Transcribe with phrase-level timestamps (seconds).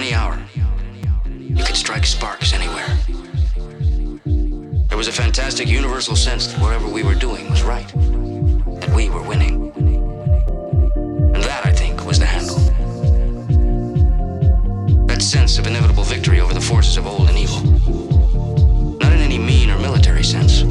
[0.00, 0.38] any hour.
[1.26, 2.88] You could strike sparks anywhere.
[4.88, 7.86] There was a fantastic universal sense that whatever we were doing was right,
[8.80, 9.70] that we were winning.
[11.34, 12.56] And that, I think, was the handle.
[15.06, 17.60] That sense of inevitable victory over the forces of old and evil.
[19.00, 20.62] Not in any mean or military sense.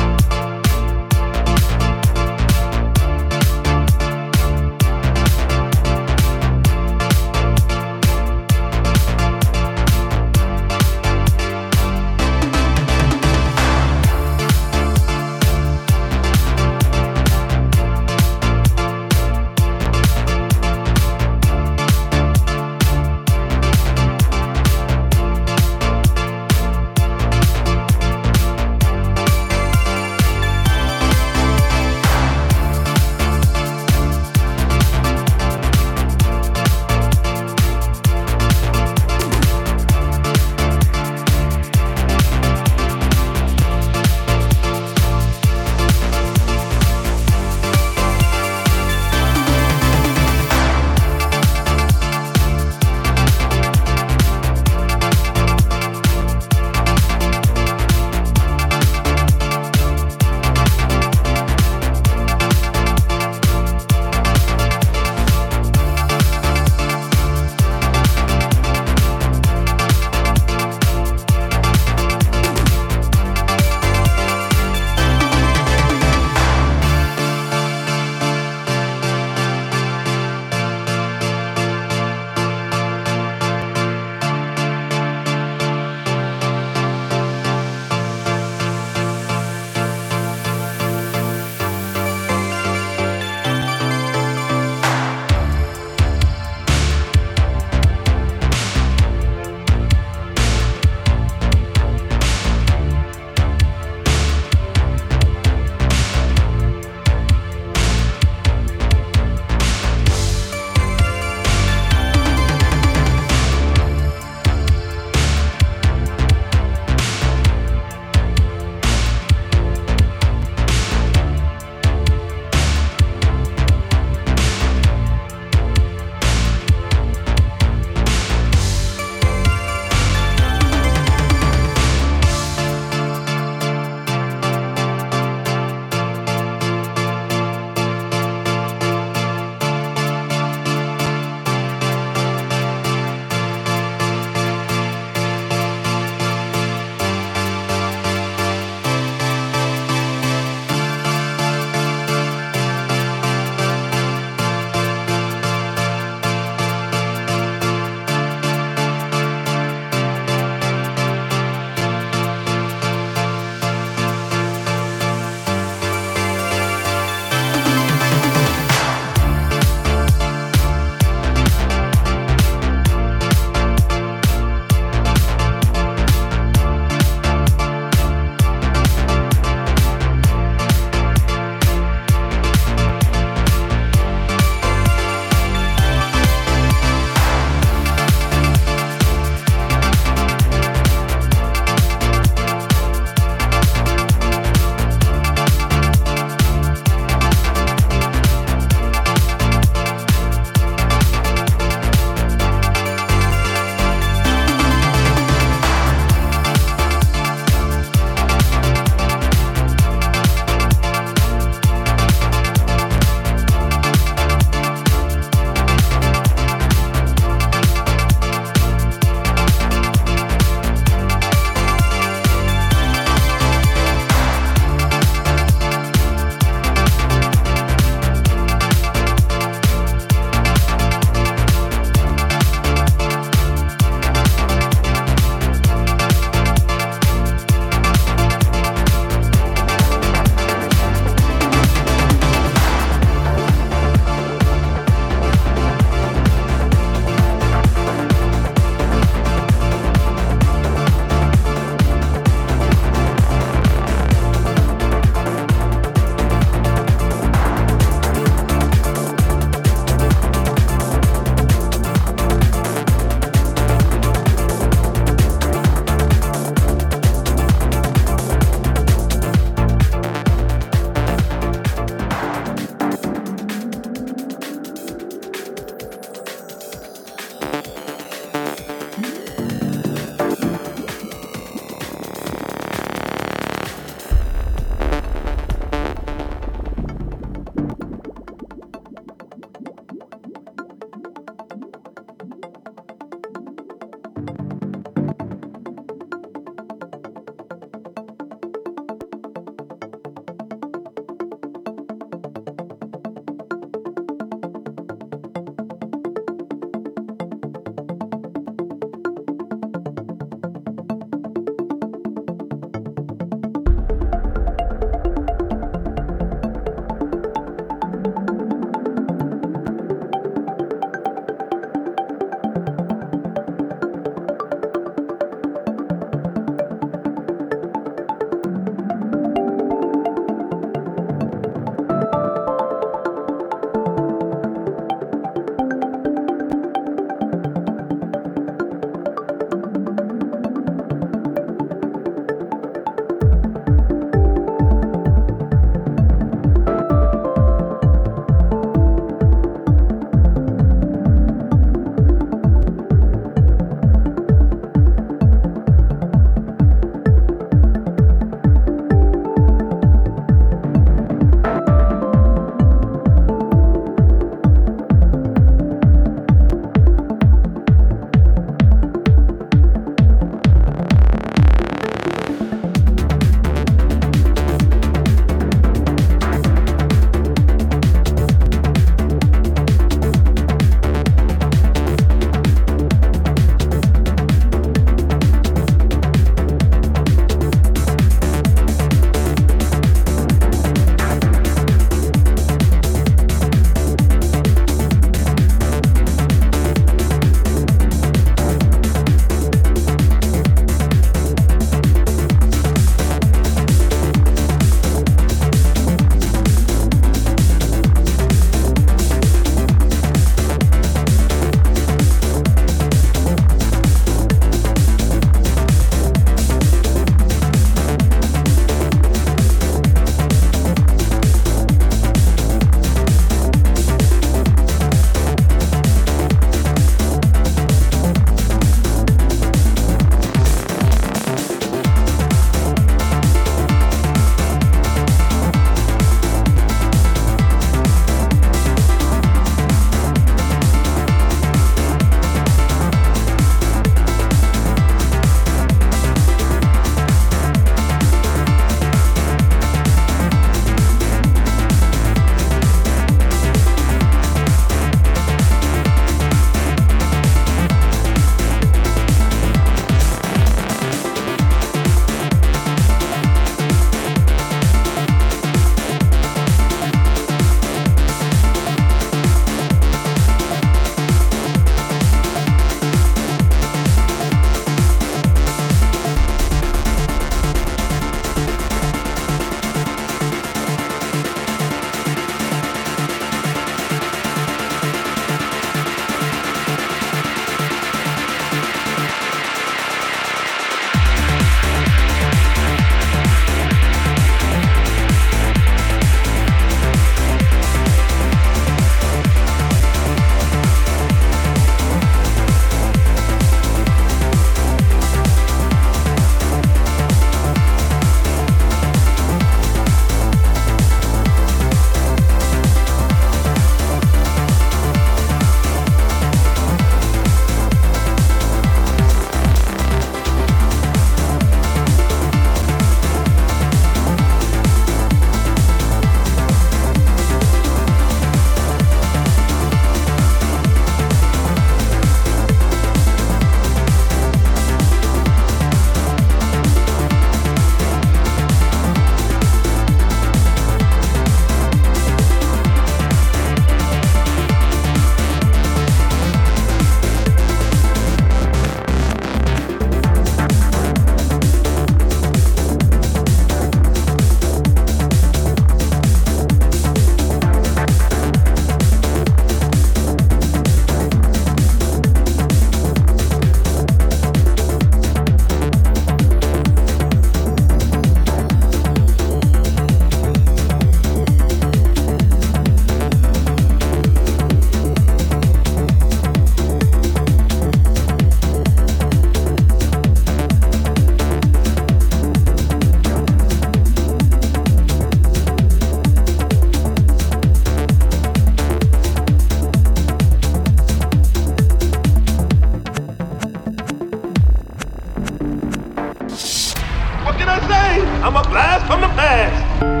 [597.23, 598.01] What can I say?
[598.23, 600.00] I'm a blast from the past.